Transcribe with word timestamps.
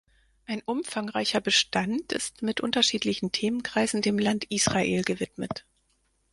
Ein 0.47 0.63
umfangreicher 0.65 1.41
Bestand 1.41 2.11
ist 2.11 2.41
mit 2.41 2.59
unterschiedlichen 2.59 3.31
Themenkreisen 3.31 4.01
dem 4.01 4.17
Land 4.17 4.45
Israel 4.49 5.03
gewidmet. 5.03 5.63